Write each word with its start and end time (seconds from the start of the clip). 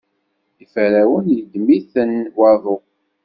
Iferrawen 0.63 1.25
yeddem-ten 1.35 2.11
waḍu. 2.37 2.77